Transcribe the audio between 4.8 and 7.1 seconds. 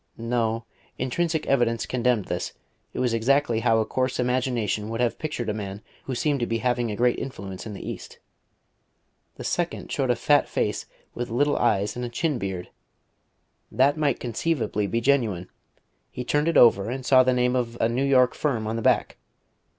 would have pictured a man who seemed to be having a